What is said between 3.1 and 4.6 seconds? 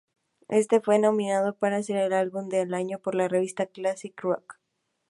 la revista Classic Rock.